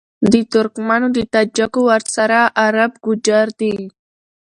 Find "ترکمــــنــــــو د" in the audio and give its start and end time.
0.51-1.19